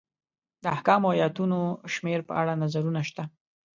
[0.61, 1.59] د احکامو ایتونو
[1.93, 3.23] شمېر په اړه نظرونه شته.